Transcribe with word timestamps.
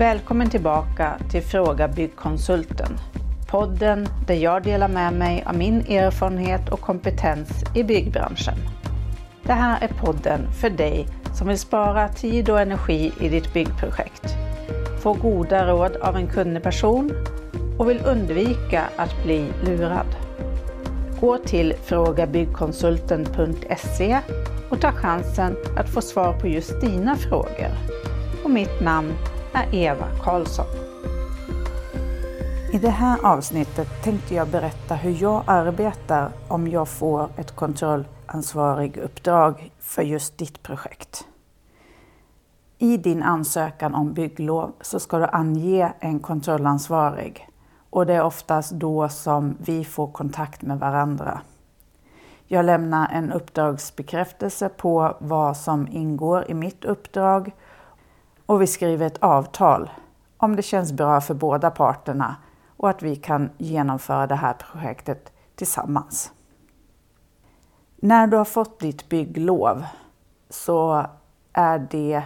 Välkommen 0.00 0.50
tillbaka 0.50 1.20
till 1.30 1.42
Fråga 1.42 1.88
Byggkonsulten. 1.88 2.96
Podden 3.50 4.08
där 4.26 4.34
jag 4.34 4.62
delar 4.62 4.88
med 4.88 5.12
mig 5.12 5.44
av 5.46 5.56
min 5.56 5.80
erfarenhet 5.80 6.68
och 6.68 6.80
kompetens 6.80 7.48
i 7.74 7.82
byggbranschen. 7.82 8.54
Det 9.42 9.52
här 9.52 9.82
är 9.82 9.88
podden 9.88 10.52
för 10.52 10.70
dig 10.70 11.06
som 11.34 11.48
vill 11.48 11.58
spara 11.58 12.08
tid 12.08 12.50
och 12.50 12.60
energi 12.60 13.12
i 13.20 13.28
ditt 13.28 13.52
byggprojekt, 13.52 14.26
få 15.02 15.12
goda 15.12 15.66
råd 15.66 15.96
av 15.96 16.16
en 16.16 16.26
kunnig 16.26 16.62
person 16.62 17.12
och 17.78 17.90
vill 17.90 18.02
undvika 18.06 18.84
att 18.96 19.22
bli 19.24 19.52
lurad. 19.64 20.16
Gå 21.20 21.38
till 21.38 21.74
frågabyggkonsulten.se 21.84 24.18
och 24.70 24.80
ta 24.80 24.92
chansen 24.92 25.56
att 25.76 25.90
få 25.90 26.00
svar 26.00 26.32
på 26.32 26.48
just 26.48 26.80
dina 26.80 27.16
frågor. 27.16 27.70
Och 28.44 28.50
mitt 28.50 28.80
namn 28.80 29.14
Eva 29.54 30.06
Karlsson. 30.24 30.66
I 32.72 32.78
det 32.78 32.90
här 32.90 33.18
avsnittet 33.24 33.88
tänkte 34.04 34.34
jag 34.34 34.48
berätta 34.48 34.94
hur 34.94 35.22
jag 35.22 35.42
arbetar 35.46 36.32
om 36.48 36.68
jag 36.68 36.88
får 36.88 37.28
ett 37.36 37.56
kontrollansvarig 37.56 38.96
uppdrag 38.96 39.72
för 39.78 40.02
just 40.02 40.38
ditt 40.38 40.62
projekt. 40.62 41.24
I 42.78 42.96
din 42.96 43.22
ansökan 43.22 43.94
om 43.94 44.12
bygglov 44.12 44.72
så 44.80 45.00
ska 45.00 45.18
du 45.18 45.26
ange 45.26 45.92
en 46.00 46.20
kontrollansvarig 46.20 47.48
och 47.90 48.06
det 48.06 48.14
är 48.14 48.22
oftast 48.22 48.72
då 48.72 49.08
som 49.08 49.56
vi 49.58 49.84
får 49.84 50.06
kontakt 50.06 50.62
med 50.62 50.78
varandra. 50.78 51.40
Jag 52.46 52.64
lämnar 52.64 53.08
en 53.12 53.32
uppdragsbekräftelse 53.32 54.68
på 54.68 55.16
vad 55.18 55.56
som 55.56 55.88
ingår 55.88 56.50
i 56.50 56.54
mitt 56.54 56.84
uppdrag 56.84 57.52
och 58.50 58.62
vi 58.62 58.66
skriver 58.66 59.06
ett 59.06 59.22
avtal 59.22 59.90
om 60.36 60.56
det 60.56 60.62
känns 60.62 60.92
bra 60.92 61.20
för 61.20 61.34
båda 61.34 61.70
parterna 61.70 62.36
och 62.76 62.90
att 62.90 63.02
vi 63.02 63.16
kan 63.16 63.50
genomföra 63.58 64.26
det 64.26 64.34
här 64.34 64.52
projektet 64.52 65.32
tillsammans. 65.54 66.32
När 67.96 68.26
du 68.26 68.36
har 68.36 68.44
fått 68.44 68.80
ditt 68.80 69.08
bygglov 69.08 69.84
så 70.48 71.06
är 71.52 71.78
det 71.90 72.22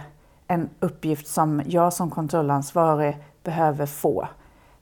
en 0.47 0.69
uppgift 0.79 1.27
som 1.27 1.61
jag 1.65 1.93
som 1.93 2.11
kontrollansvarig 2.11 3.17
behöver 3.43 3.85
få. 3.85 4.27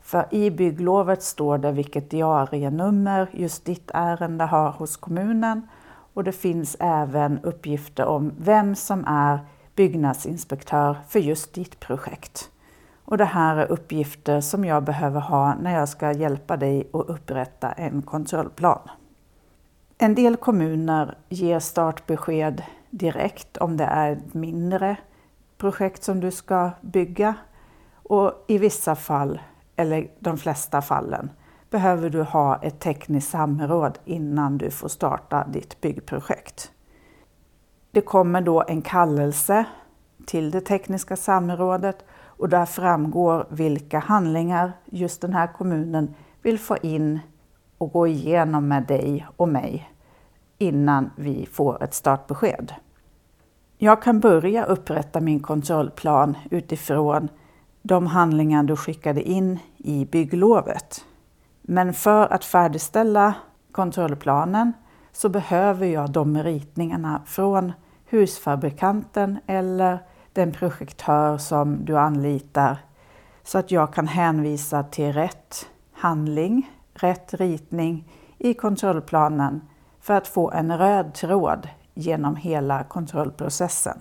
För 0.02 0.33
i 0.33 0.52
bygglovet 0.52 1.23
står 1.23 1.57
det 1.57 1.72
vilket 1.72 2.09
diarienummer 2.09 3.30
just 3.33 3.66
ditt 3.66 3.91
ärende 3.94 4.44
har 4.44 4.72
hos 4.72 4.97
kommunen 4.97 5.67
och 6.13 6.23
det 6.23 6.31
finns 6.31 6.78
även 6.80 7.39
uppgifter 7.39 8.05
om 8.05 8.31
vem 8.38 8.75
som 8.75 9.05
är 9.07 9.39
byggnadsinspektör 9.75 10.97
för 11.07 11.19
just 11.19 11.53
ditt 11.53 11.79
projekt. 11.79 12.49
Och 13.05 13.17
det 13.17 13.25
här 13.25 13.57
är 13.57 13.71
uppgifter 13.71 14.41
som 14.41 14.66
jag 14.66 14.83
behöver 14.83 15.19
ha 15.19 15.55
när 15.55 15.73
jag 15.73 15.89
ska 15.89 16.11
hjälpa 16.11 16.57
dig 16.57 16.89
att 16.93 17.09
upprätta 17.09 17.71
en 17.71 18.01
kontrollplan. 18.01 18.89
En 19.97 20.16
del 20.16 20.38
kommuner 20.38 21.17
ger 21.29 21.59
startbesked 21.59 22.63
direkt 22.89 23.57
om 23.57 23.77
det 23.77 23.83
är 23.83 24.11
ett 24.11 24.33
mindre 24.33 24.97
projekt 25.57 26.03
som 26.03 26.19
du 26.19 26.31
ska 26.31 26.71
bygga. 26.81 27.35
Och 28.03 28.45
i 28.47 28.57
vissa 28.57 28.95
fall, 28.95 29.41
eller 29.75 30.07
de 30.19 30.38
flesta 30.38 30.81
fallen, 30.81 31.29
behöver 31.69 32.09
du 32.09 32.21
ha 32.21 32.61
ett 32.61 32.79
tekniskt 32.79 33.29
samråd 33.29 33.99
innan 34.05 34.57
du 34.57 34.71
får 34.71 34.88
starta 34.88 35.47
ditt 35.47 35.81
byggprojekt. 35.81 36.71
Det 37.94 38.02
kommer 38.02 38.41
då 38.41 38.63
en 38.67 38.81
kallelse 38.81 39.66
till 40.25 40.52
det 40.52 40.61
tekniska 40.61 41.16
samrådet 41.16 42.05
och 42.25 42.50
där 42.50 42.66
framgår 42.66 43.47
vilka 43.50 44.00
handlingar 44.00 44.72
just 44.85 45.22
den 45.22 45.33
här 45.33 45.47
kommunen 45.47 46.16
vill 46.41 46.59
få 46.59 46.78
in 46.78 47.19
och 47.78 47.91
gå 47.91 48.07
igenom 48.07 48.67
med 48.67 48.84
dig 48.84 49.28
och 49.38 49.47
mig 49.47 49.90
innan 50.57 51.09
vi 51.16 51.45
får 51.45 51.84
ett 51.84 51.94
startbesked. 51.94 52.73
Jag 53.78 54.01
kan 54.01 54.19
börja 54.19 54.66
upprätta 54.66 55.22
min 55.22 55.40
kontrollplan 55.40 56.38
utifrån 56.51 57.29
de 57.81 58.07
handlingar 58.07 58.63
du 58.63 58.75
skickade 58.75 59.22
in 59.22 59.59
i 59.78 60.06
bygglovet. 60.06 61.06
Men 61.62 61.94
för 61.94 62.34
att 62.34 62.46
färdigställa 62.46 63.34
kontrollplanen 63.72 64.73
så 65.12 65.29
behöver 65.29 65.88
jag 65.88 66.12
de 66.12 66.44
ritningarna 66.44 67.22
från 67.25 67.73
husfabrikanten 68.13 69.40
eller 69.47 70.00
den 70.34 70.51
projektör 70.51 71.38
som 71.38 71.85
du 71.85 71.97
anlitar 71.97 72.78
så 73.44 73.57
att 73.57 73.72
jag 73.72 73.94
kan 73.94 74.07
hänvisa 74.07 74.84
till 74.84 75.13
rätt 75.13 75.69
handling, 75.94 76.72
rätt 76.94 77.34
ritning 77.34 78.12
i 78.38 78.53
kontrollplanen 78.53 79.62
för 80.02 80.13
att 80.13 80.28
få 80.28 80.52
en 80.52 80.78
röd 80.78 81.13
tråd 81.13 81.69
genom 81.94 82.35
hela 82.35 82.84
kontrollprocessen. 82.84 83.97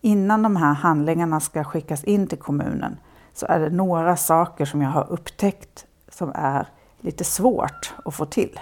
Innan 0.00 0.42
de 0.42 0.56
här 0.56 0.74
handlingarna 0.74 1.40
ska 1.40 1.64
skickas 1.64 2.04
in 2.04 2.26
till 2.26 2.38
kommunen 2.38 2.96
så 3.32 3.46
är 3.46 3.60
det 3.60 3.70
några 3.70 4.16
saker 4.16 4.64
som 4.64 4.82
jag 4.82 4.90
har 4.90 5.12
upptäckt 5.12 5.86
som 6.08 6.32
är 6.34 6.68
lite 7.00 7.24
svårt 7.24 7.94
att 8.04 8.14
få 8.14 8.26
till. 8.26 8.60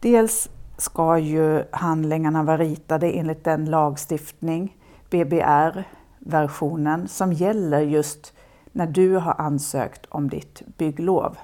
Dels 0.00 0.50
ska 0.78 1.18
ju 1.18 1.64
handlingarna 1.70 2.42
vara 2.42 2.56
ritade 2.56 3.10
enligt 3.10 3.44
den 3.44 3.64
lagstiftning, 3.64 4.76
BBR-versionen, 5.10 7.08
som 7.08 7.32
gäller 7.32 7.80
just 7.80 8.32
när 8.72 8.86
du 8.86 9.16
har 9.16 9.34
ansökt 9.38 10.06
om 10.08 10.28
ditt 10.28 10.62
bygglov. 10.76 11.36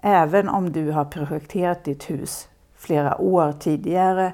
Även 0.00 0.48
om 0.48 0.72
du 0.72 0.90
har 0.90 1.04
projekterat 1.04 1.84
ditt 1.84 2.10
hus 2.10 2.48
flera 2.76 3.20
år 3.20 3.52
tidigare 3.52 4.32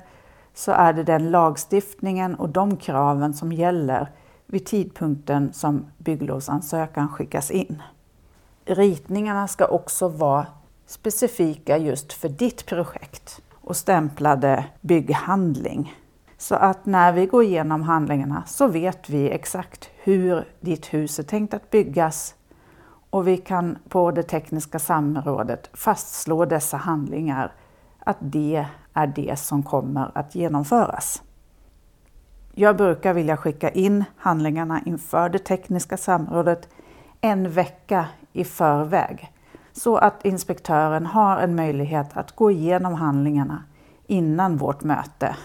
så 0.54 0.72
är 0.72 0.92
det 0.92 1.02
den 1.02 1.30
lagstiftningen 1.30 2.34
och 2.34 2.48
de 2.48 2.76
kraven 2.76 3.34
som 3.34 3.52
gäller 3.52 4.10
vid 4.46 4.66
tidpunkten 4.66 5.52
som 5.52 5.86
bygglovsansökan 5.98 7.08
skickas 7.08 7.50
in. 7.50 7.82
Ritningarna 8.64 9.48
ska 9.48 9.66
också 9.66 10.08
vara 10.08 10.46
specifika 10.86 11.78
just 11.78 12.12
för 12.12 12.28
ditt 12.28 12.66
projekt 12.66 13.40
och 13.64 13.76
stämplade 13.76 14.64
bygghandling. 14.80 15.94
Så 16.38 16.54
att 16.54 16.86
när 16.86 17.12
vi 17.12 17.26
går 17.26 17.42
igenom 17.42 17.82
handlingarna 17.82 18.42
så 18.46 18.66
vet 18.66 19.10
vi 19.10 19.30
exakt 19.30 19.90
hur 20.02 20.44
ditt 20.60 20.94
hus 20.94 21.18
är 21.18 21.22
tänkt 21.22 21.54
att 21.54 21.70
byggas 21.70 22.34
och 23.10 23.28
vi 23.28 23.36
kan 23.36 23.78
på 23.88 24.10
det 24.10 24.22
tekniska 24.22 24.78
samrådet 24.78 25.70
fastslå 25.72 26.44
dessa 26.44 26.76
handlingar 26.76 27.52
att 27.98 28.16
det 28.20 28.66
är 28.94 29.06
det 29.06 29.38
som 29.38 29.62
kommer 29.62 30.10
att 30.14 30.34
genomföras. 30.34 31.22
Jag 32.54 32.76
brukar 32.76 33.14
vilja 33.14 33.36
skicka 33.36 33.70
in 33.70 34.04
handlingarna 34.16 34.80
inför 34.86 35.28
det 35.28 35.38
tekniska 35.38 35.96
samrådet 35.96 36.68
en 37.20 37.50
vecka 37.50 38.06
i 38.32 38.44
förväg 38.44 39.32
så 39.76 39.96
att 39.96 40.24
inspektören 40.24 41.06
har 41.06 41.38
en 41.38 41.54
möjlighet 41.54 42.16
att 42.16 42.32
gå 42.32 42.50
igenom 42.50 42.94
handlingarna 42.94 43.64
innan 44.06 44.56
vårt 44.56 44.82
möte. 44.82 45.36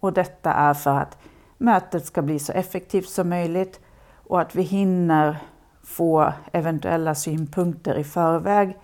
Och 0.00 0.12
detta 0.12 0.52
är 0.52 0.74
för 0.74 0.96
att 0.96 1.18
mötet 1.58 2.06
ska 2.06 2.22
bli 2.22 2.38
så 2.38 2.52
effektivt 2.52 3.08
som 3.08 3.28
möjligt 3.28 3.80
och 4.14 4.40
att 4.40 4.54
vi 4.54 4.62
hinner 4.62 5.36
få 5.82 6.32
eventuella 6.52 7.14
synpunkter 7.14 7.94
i 7.94 8.04
förväg 8.04 8.78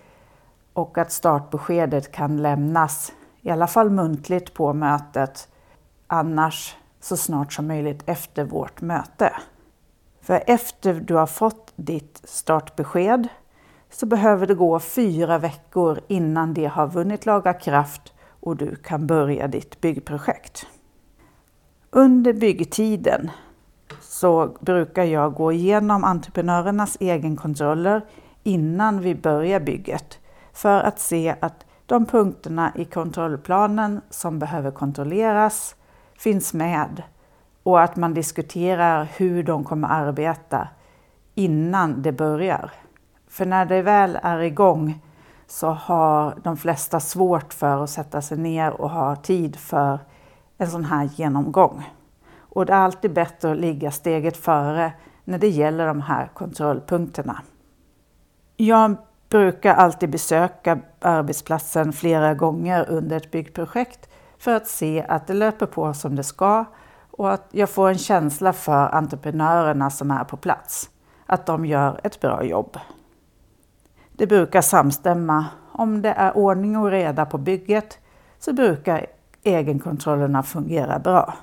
och 0.72 0.98
att 0.98 1.12
startbeskedet 1.12 2.12
kan 2.12 2.42
lämnas, 2.42 3.12
i 3.40 3.50
alla 3.50 3.66
fall 3.66 3.90
muntligt 3.90 4.54
på 4.54 4.72
mötet, 4.72 5.48
annars 6.06 6.76
så 7.00 7.16
snart 7.16 7.52
som 7.52 7.66
möjligt 7.66 8.02
efter 8.06 8.44
vårt 8.44 8.80
möte. 8.80 9.32
För 10.20 10.42
efter 10.46 10.94
du 10.94 11.14
har 11.14 11.26
fått 11.26 11.72
ditt 11.76 12.20
startbesked 12.24 13.28
så 13.90 14.06
behöver 14.06 14.46
det 14.46 14.54
gå 14.54 14.80
fyra 14.80 15.38
veckor 15.38 16.00
innan 16.08 16.54
det 16.54 16.66
har 16.66 16.86
vunnit 16.86 17.26
laga 17.26 17.52
kraft 17.52 18.12
och 18.40 18.56
du 18.56 18.76
kan 18.76 19.06
börja 19.06 19.48
ditt 19.48 19.80
byggprojekt. 19.80 20.66
Under 21.90 22.32
byggtiden 22.32 23.30
så 24.00 24.56
brukar 24.60 25.04
jag 25.04 25.34
gå 25.34 25.52
igenom 25.52 26.04
entreprenörernas 26.04 26.96
egenkontroller 27.00 28.02
innan 28.42 29.00
vi 29.00 29.14
börjar 29.14 29.60
bygget 29.60 30.18
för 30.52 30.80
att 30.80 31.00
se 31.00 31.34
att 31.40 31.66
de 31.86 32.06
punkterna 32.06 32.72
i 32.74 32.84
kontrollplanen 32.84 34.00
som 34.10 34.38
behöver 34.38 34.70
kontrolleras 34.70 35.76
finns 36.18 36.54
med 36.54 37.02
och 37.62 37.80
att 37.80 37.96
man 37.96 38.14
diskuterar 38.14 39.08
hur 39.16 39.42
de 39.42 39.64
kommer 39.64 39.88
arbeta 39.88 40.68
innan 41.34 42.02
det 42.02 42.12
börjar. 42.12 42.72
För 43.36 43.46
när 43.46 43.64
det 43.64 43.82
väl 43.82 44.18
är 44.22 44.38
igång 44.38 45.02
så 45.46 45.68
har 45.68 46.34
de 46.42 46.56
flesta 46.56 47.00
svårt 47.00 47.52
för 47.52 47.84
att 47.84 47.90
sätta 47.90 48.22
sig 48.22 48.38
ner 48.38 48.80
och 48.80 48.90
ha 48.90 49.16
tid 49.16 49.56
för 49.56 49.98
en 50.58 50.70
sån 50.70 50.84
här 50.84 51.10
genomgång. 51.14 51.90
Och 52.38 52.66
det 52.66 52.72
är 52.72 52.76
alltid 52.76 53.12
bättre 53.12 53.52
att 53.52 53.58
ligga 53.58 53.90
steget 53.90 54.36
före 54.36 54.92
när 55.24 55.38
det 55.38 55.48
gäller 55.48 55.86
de 55.86 56.00
här 56.00 56.30
kontrollpunkterna. 56.34 57.42
Jag 58.56 58.96
brukar 59.28 59.74
alltid 59.74 60.10
besöka 60.10 60.78
arbetsplatsen 61.00 61.92
flera 61.92 62.34
gånger 62.34 62.90
under 62.90 63.16
ett 63.16 63.30
byggprojekt 63.30 64.08
för 64.38 64.54
att 64.54 64.66
se 64.66 65.04
att 65.08 65.26
det 65.26 65.34
löper 65.34 65.66
på 65.66 65.94
som 65.94 66.16
det 66.16 66.24
ska 66.24 66.64
och 67.10 67.32
att 67.32 67.48
jag 67.50 67.70
får 67.70 67.88
en 67.88 67.98
känsla 67.98 68.52
för 68.52 68.94
entreprenörerna 68.94 69.90
som 69.90 70.10
är 70.10 70.24
på 70.24 70.36
plats, 70.36 70.90
att 71.26 71.46
de 71.46 71.66
gör 71.66 72.00
ett 72.02 72.20
bra 72.20 72.44
jobb. 72.44 72.78
Det 74.18 74.26
brukar 74.26 74.60
samstämma. 74.60 75.46
Om 75.72 76.02
det 76.02 76.10
är 76.10 76.36
ordning 76.36 76.76
och 76.76 76.90
reda 76.90 77.26
på 77.26 77.38
bygget 77.38 77.98
så 78.38 78.52
brukar 78.52 79.06
egenkontrollerna 79.42 80.42
fungera 80.42 80.98
bra. 80.98 81.34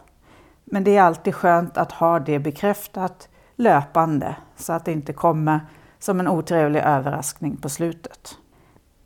Men 0.66 0.84
det 0.84 0.98
är 0.98 1.02
alltid 1.02 1.36
skönt 1.36 1.78
att 1.78 1.92
ha 1.92 2.20
det 2.20 2.40
bekräftat 2.40 3.30
löpande 3.56 4.36
så 4.56 4.74
att 4.74 4.86
det 4.86 4.92
inte 4.92 5.14
kommer 5.14 5.60
som 6.00 6.20
en 6.20 6.28
otrevlig 6.28 6.80
överraskning 6.80 7.58
på 7.58 7.70
slutet. 7.70 8.38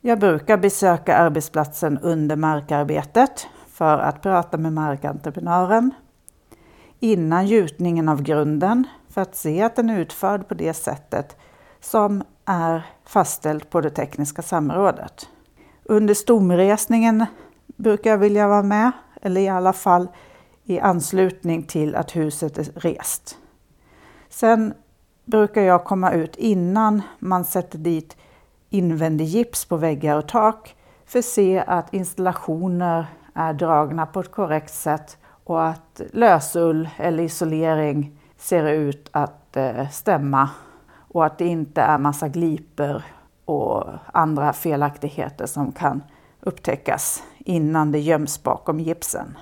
Jag 0.02 0.20
brukar 0.20 0.58
besöka 0.58 1.18
arbetsplatsen 1.18 1.98
under 1.98 2.36
markarbetet 2.36 3.48
för 3.68 3.98
att 3.98 4.22
prata 4.22 4.58
med 4.58 4.74
markentreprenören 4.74 5.92
innan 7.00 7.48
gjutningen 7.48 8.10
av 8.10 8.22
grunden 8.22 8.84
för 9.10 9.22
att 9.22 9.36
se 9.36 9.62
att 9.62 9.75
den 9.75 9.90
är 9.90 10.00
utförd 10.00 10.48
på 10.48 10.54
det 10.54 10.74
sättet 10.74 11.38
som 11.81 12.24
är 12.48 12.86
fastställt 13.06 13.70
på 13.70 13.82
det 13.82 13.90
tekniska 13.90 14.42
samrådet. 14.42 15.30
Under 15.84 16.14
stomresningen 16.14 17.26
brukar 17.76 18.10
jag 18.10 18.18
vilja 18.18 18.48
vara 18.48 18.64
med, 18.64 18.92
eller 19.22 19.42
i 19.42 19.48
alla 19.48 19.74
fall 19.74 20.08
i 20.64 20.80
anslutning 20.80 21.64
till 21.64 21.96
att 21.96 22.16
huset 22.16 22.58
är 22.58 22.64
rest. 22.64 23.38
Sen 24.30 24.74
brukar 25.26 25.62
jag 25.62 25.84
komma 25.84 26.12
ut 26.12 26.36
innan 26.36 27.02
man 27.20 27.46
sätter 27.46 27.78
dit 27.78 28.18
invändig 28.70 29.26
gips 29.26 29.66
på 29.66 29.78
väggar 29.78 30.18
och 30.18 30.28
tak 30.28 30.76
för 31.06 31.20
att 31.20 31.26
se 31.26 31.64
att 31.68 31.94
installationer 31.94 33.06
är 33.34 33.54
dragna 33.54 34.06
på 34.06 34.20
ett 34.20 34.32
korrekt 34.32 34.74
sätt 34.74 35.18
och 35.44 35.66
att 35.66 36.02
lösull 36.14 36.90
eller 36.98 37.24
isolering 37.24 38.20
ser 38.38 38.68
ut 38.68 39.10
att 39.12 39.58
eh, 39.58 39.90
stämma 39.90 40.50
och 41.18 41.25
att 41.25 41.38
det 41.38 41.46
inte 41.46 41.81
är 41.81 41.98
massa 41.98 42.28
gliper 42.28 43.04
och 43.46 43.84
andra 44.14 44.54
felaktigheter 44.54 45.46
som 45.46 45.72
kan 45.72 46.04
upptäckas 46.40 47.24
innan 47.38 47.92
det 47.92 48.00
göms 48.00 48.44
bakom 48.44 48.80
gipsen. 48.80 49.38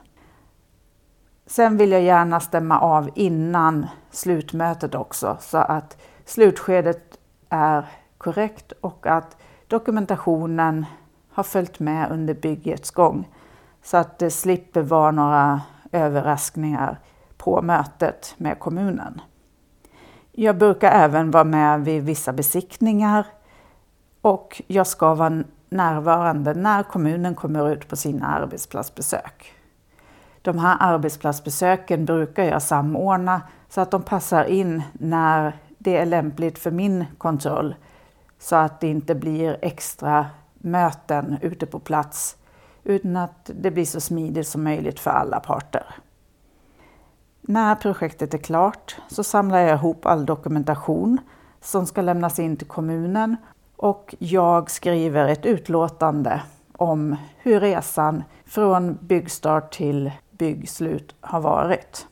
Sen 1.46 1.78
vill 1.78 1.92
jag 1.92 2.02
gärna 2.02 2.40
stämma 2.40 2.80
av 2.80 3.10
innan 3.16 3.88
slutmötet 4.12 4.96
också 4.96 5.38
så 5.40 5.58
att 5.58 5.98
slutskedet 6.26 7.18
är 7.50 7.86
korrekt 8.18 8.72
och 8.82 9.08
att 9.08 9.38
dokumentationen 9.68 10.86
har 11.32 11.44
följt 11.44 11.80
med 11.80 12.12
under 12.12 12.34
byggets 12.34 12.92
gång 12.92 13.30
så 13.84 13.98
att 13.98 14.20
det 14.20 14.32
slipper 14.32 14.82
vara 14.82 15.12
några 15.12 15.62
överraskningar 15.92 17.00
på 17.38 17.62
mötet 17.62 18.36
med 18.38 18.60
kommunen. 18.60 19.22
Jag 20.38 20.58
brukar 20.58 20.92
även 20.92 21.32
vara 21.32 21.44
med 21.44 21.86
vid 21.86 22.04
vissa 22.04 22.34
besiktningar 22.34 23.26
och 24.22 24.62
jag 24.68 24.88
ska 24.88 25.16
vara 25.16 25.44
närvarande 25.70 26.54
när 26.54 26.84
kommunen 26.84 27.36
kommer 27.36 27.70
ut 27.72 27.88
på 27.88 27.96
sina 27.96 28.28
arbetsplatsbesök. 28.28 29.54
De 30.42 30.60
här 30.60 30.78
arbetsplatsbesöken 30.80 32.06
brukar 32.06 32.44
jag 32.44 32.62
samordna 32.62 33.42
så 33.70 33.82
att 33.82 33.92
de 33.92 34.02
passar 34.02 34.44
in 34.46 34.84
när 34.94 35.54
det 35.78 35.98
är 35.98 36.06
lämpligt 36.06 36.60
för 36.60 36.72
min 36.72 37.06
kontroll 37.18 37.76
så 38.40 38.56
att 38.56 38.82
det 38.82 38.88
inte 38.88 39.16
blir 39.16 39.58
extra 39.62 40.26
möten 40.54 41.38
ute 41.42 41.66
på 41.66 41.80
plats 41.80 42.38
utan 42.84 43.18
att 43.18 43.52
det 43.54 43.72
blir 43.72 43.86
så 43.86 44.02
smidigt 44.02 44.48
som 44.48 44.64
möjligt 44.64 45.00
för 45.00 45.12
alla 45.12 45.40
parter. 45.40 45.96
När 47.48 47.76
projektet 47.76 48.34
är 48.34 48.38
klart 48.38 48.96
så 49.08 49.24
samlar 49.24 49.60
jag 49.60 49.76
ihop 49.76 50.06
all 50.06 50.26
dokumentation 50.26 51.18
som 51.62 51.86
ska 51.86 52.02
lämnas 52.02 52.40
in 52.40 52.58
till 52.58 52.68
kommunen 52.68 53.38
och 53.76 54.16
jag 54.20 54.72
skriver 54.72 55.28
ett 55.28 55.46
utlåtande 55.46 56.42
om 56.78 57.16
hur 57.38 57.60
resan 57.60 58.24
från 58.46 58.98
byggstart 59.02 59.74
till 59.74 60.12
byggslut 60.32 61.16
har 61.22 61.42
varit. 61.42 62.08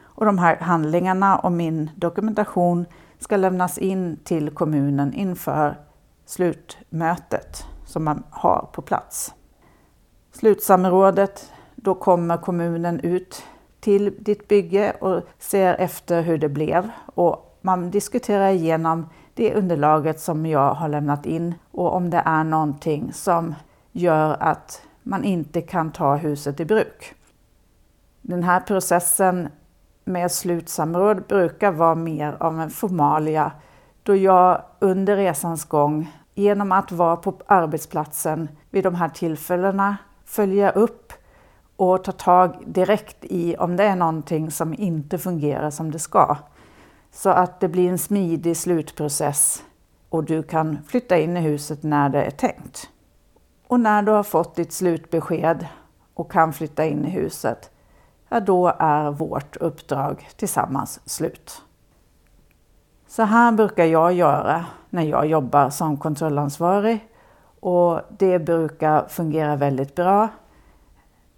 Och 0.00 0.24
de 0.24 0.38
här 0.38 0.56
handlingarna 0.56 1.38
och 1.38 1.52
min 1.52 1.90
dokumentation 1.94 2.86
ska 3.18 3.36
lämnas 3.36 3.78
in 3.78 4.18
till 4.24 4.50
kommunen 4.50 5.12
inför 5.14 5.78
slutmötet 6.26 7.66
som 7.86 8.04
man 8.04 8.22
har 8.30 8.68
på 8.72 8.82
plats. 8.82 9.34
Slutsamrådet, 10.32 11.52
då 11.74 11.94
kommer 11.94 12.36
kommunen 12.36 13.00
ut 13.00 13.44
till 13.80 14.14
ditt 14.18 14.48
bygge 14.48 14.92
och 15.00 15.22
ser 15.38 15.74
efter 15.74 16.22
hur 16.22 16.38
det 16.38 16.48
blev 16.48 16.90
och 17.14 17.58
man 17.60 17.90
diskuterar 17.90 18.50
igenom 18.50 19.08
det 19.34 19.54
underlaget 19.54 20.20
som 20.20 20.46
jag 20.46 20.74
har 20.74 20.88
lämnat 20.88 21.26
in 21.26 21.54
och 21.70 21.94
om 21.94 22.10
det 22.10 22.22
är 22.24 22.44
någonting 22.44 23.12
som 23.12 23.54
gör 23.92 24.36
att 24.40 24.82
man 25.02 25.24
inte 25.24 25.60
kan 25.60 25.92
ta 25.92 26.16
huset 26.16 26.60
i 26.60 26.64
bruk. 26.64 27.14
Den 28.22 28.42
här 28.42 28.60
processen 28.60 29.48
med 30.04 30.32
slutsamråd 30.32 31.22
brukar 31.28 31.72
vara 31.72 31.94
mer 31.94 32.36
av 32.40 32.60
en 32.60 32.70
formalia 32.70 33.52
då 34.02 34.16
jag 34.16 34.62
under 34.78 35.16
resans 35.16 35.64
gång 35.64 36.12
genom 36.34 36.72
att 36.72 36.92
vara 36.92 37.16
på 37.16 37.34
arbetsplatsen 37.46 38.48
vid 38.70 38.84
de 38.84 38.94
här 38.94 39.08
tillfällena 39.08 39.96
följa 40.24 40.70
upp 40.70 41.07
och 41.78 42.04
ta 42.04 42.12
tag 42.12 42.62
direkt 42.66 43.16
i 43.20 43.56
om 43.56 43.76
det 43.76 43.84
är 43.84 43.96
någonting 43.96 44.50
som 44.50 44.74
inte 44.74 45.18
fungerar 45.18 45.70
som 45.70 45.90
det 45.90 45.98
ska. 45.98 46.36
Så 47.12 47.30
att 47.30 47.60
det 47.60 47.68
blir 47.68 47.88
en 47.88 47.98
smidig 47.98 48.56
slutprocess 48.56 49.64
och 50.08 50.24
du 50.24 50.42
kan 50.42 50.78
flytta 50.86 51.18
in 51.18 51.36
i 51.36 51.40
huset 51.40 51.82
när 51.82 52.08
det 52.08 52.22
är 52.22 52.30
tänkt. 52.30 52.90
Och 53.66 53.80
när 53.80 54.02
du 54.02 54.12
har 54.12 54.22
fått 54.22 54.54
ditt 54.54 54.72
slutbesked 54.72 55.66
och 56.14 56.32
kan 56.32 56.52
flytta 56.52 56.84
in 56.84 57.04
i 57.04 57.10
huset, 57.10 57.70
ja 58.28 58.40
då 58.40 58.72
är 58.78 59.10
vårt 59.10 59.56
uppdrag 59.56 60.28
tillsammans 60.36 61.00
slut. 61.04 61.62
Så 63.06 63.22
här 63.22 63.52
brukar 63.52 63.84
jag 63.84 64.12
göra 64.12 64.64
när 64.90 65.02
jag 65.02 65.26
jobbar 65.26 65.70
som 65.70 65.96
kontrollansvarig 65.96 67.08
och 67.60 68.00
det 68.18 68.38
brukar 68.38 69.08
fungera 69.08 69.56
väldigt 69.56 69.94
bra. 69.94 70.28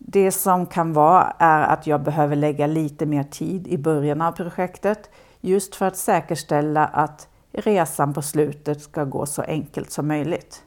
Det 0.03 0.33
som 0.33 0.67
kan 0.67 0.93
vara 0.93 1.35
är 1.39 1.63
att 1.63 1.87
jag 1.87 2.03
behöver 2.03 2.37
lägga 2.37 2.67
lite 2.67 3.07
mer 3.07 3.23
tid 3.23 3.69
i 3.69 3.79
början 3.79 4.23
av 4.23 4.33
projektet 4.33 5.11
just 5.41 5.75
för 5.75 5.87
att 5.87 5.97
säkerställa 5.97 6.87
att 6.87 7.29
resan 7.53 8.15
på 8.15 8.23
slutet 8.23 8.83
ska 8.83 9.05
gå 9.05 9.27
så 9.27 9.43
enkelt 9.43 9.91
som 9.91 10.09
möjligt. 10.09 10.63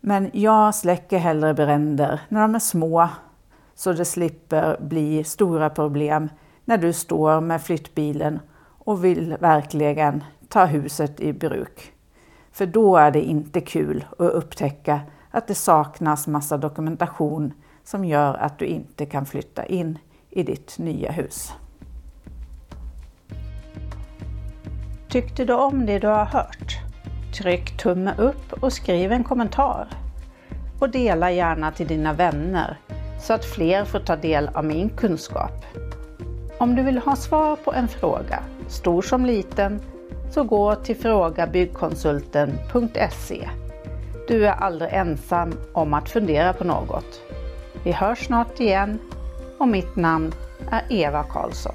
Men 0.00 0.30
jag 0.32 0.74
släcker 0.74 1.18
hellre 1.18 1.54
bränder 1.54 2.20
när 2.28 2.40
de 2.40 2.54
är 2.54 2.58
små 2.58 3.08
så 3.74 3.92
det 3.92 4.04
slipper 4.04 4.80
bli 4.80 5.24
stora 5.24 5.70
problem 5.70 6.28
när 6.64 6.78
du 6.78 6.92
står 6.92 7.40
med 7.40 7.62
flyttbilen 7.62 8.40
och 8.64 9.04
vill 9.04 9.36
verkligen 9.40 10.24
ta 10.48 10.64
huset 10.64 11.20
i 11.20 11.32
bruk. 11.32 11.92
För 12.52 12.66
då 12.66 12.96
är 12.96 13.10
det 13.10 13.22
inte 13.22 13.60
kul 13.60 14.04
att 14.10 14.32
upptäcka 14.32 15.00
att 15.30 15.46
det 15.46 15.54
saknas 15.54 16.26
massa 16.26 16.56
dokumentation 16.56 17.52
som 17.84 18.04
gör 18.04 18.34
att 18.34 18.58
du 18.58 18.66
inte 18.66 19.06
kan 19.06 19.26
flytta 19.26 19.66
in 19.66 19.98
i 20.30 20.42
ditt 20.42 20.78
nya 20.78 21.12
hus. 21.12 21.52
Tyckte 25.08 25.44
du 25.44 25.54
om 25.54 25.86
det 25.86 25.98
du 25.98 26.06
har 26.06 26.24
hört? 26.24 26.78
Tryck 27.38 27.76
tumme 27.76 28.14
upp 28.18 28.52
och 28.52 28.72
skriv 28.72 29.12
en 29.12 29.24
kommentar. 29.24 29.88
Och 30.78 30.90
dela 30.90 31.30
gärna 31.30 31.72
till 31.72 31.86
dina 31.86 32.12
vänner 32.12 32.78
så 33.20 33.32
att 33.32 33.44
fler 33.44 33.84
får 33.84 33.98
ta 33.98 34.16
del 34.16 34.48
av 34.48 34.64
min 34.64 34.88
kunskap. 34.88 35.64
Om 36.58 36.74
du 36.74 36.82
vill 36.82 36.98
ha 36.98 37.16
svar 37.16 37.56
på 37.56 37.72
en 37.72 37.88
fråga, 37.88 38.42
stor 38.68 39.02
som 39.02 39.26
liten, 39.26 39.80
så 40.30 40.44
gå 40.44 40.74
till 40.74 40.96
frågabyggkonsulten.se. 40.96 43.48
Du 44.28 44.46
är 44.46 44.52
aldrig 44.52 44.92
ensam 44.92 45.52
om 45.72 45.94
att 45.94 46.08
fundera 46.08 46.52
på 46.52 46.64
något. 46.64 47.22
Vi 47.84 47.92
hörs 47.92 48.26
snart 48.26 48.60
igen 48.60 48.98
och 49.58 49.68
mitt 49.68 49.96
namn 49.96 50.34
är 50.70 50.82
Eva 50.90 51.22
Karlsson. 51.22 51.74